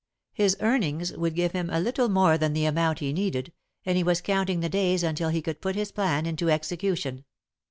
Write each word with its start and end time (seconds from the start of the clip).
His 0.33 0.57
earnings 0.61 1.13
would 1.13 1.35
give 1.35 1.51
him 1.51 1.69
a 1.69 1.79
little 1.79 2.09
more 2.09 2.35
than 2.35 2.53
the 2.53 2.65
amount 2.65 2.97
he 3.01 3.13
needed, 3.13 3.53
and 3.85 3.97
he 3.97 4.03
was 4.03 4.19
counting 4.19 4.59
the 4.61 4.67
days 4.67 5.03
until 5.03 5.29
he 5.29 5.43
could 5.43 5.61
put 5.61 5.75
his 5.75 5.91
plan 5.91 6.25
into 6.25 6.49
execution. 6.49 7.23